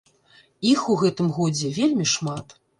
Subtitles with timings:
[0.71, 2.61] Іх у гэтым годзе вельмі шмат!